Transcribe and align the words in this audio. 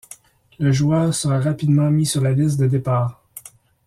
Le 0.57 0.71
joueur 0.71 1.13
sera 1.13 1.39
rapidement 1.39 1.91
mis 1.91 2.07
sur 2.07 2.21
la 2.23 2.31
liste 2.31 2.59
de 2.59 2.65
départ. 2.65 3.23